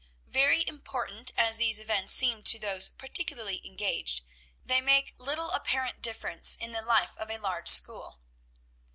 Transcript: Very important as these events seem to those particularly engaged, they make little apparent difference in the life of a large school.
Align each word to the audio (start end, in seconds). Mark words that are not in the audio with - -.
Very 0.31 0.67
important 0.67 1.29
as 1.37 1.57
these 1.57 1.77
events 1.77 2.11
seem 2.11 2.41
to 2.45 2.57
those 2.57 2.89
particularly 2.89 3.61
engaged, 3.63 4.23
they 4.63 4.81
make 4.81 5.13
little 5.19 5.51
apparent 5.51 6.01
difference 6.01 6.55
in 6.55 6.71
the 6.71 6.81
life 6.81 7.15
of 7.17 7.29
a 7.29 7.37
large 7.37 7.67
school. 7.67 8.19